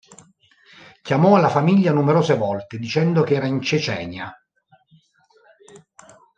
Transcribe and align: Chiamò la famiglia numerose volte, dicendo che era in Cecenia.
Chiamò 1.03 1.37
la 1.37 1.47
famiglia 1.49 1.91
numerose 1.91 2.33
volte, 2.35 2.79
dicendo 2.79 3.21
che 3.21 3.35
era 3.35 3.45
in 3.45 3.61
Cecenia. 3.61 4.33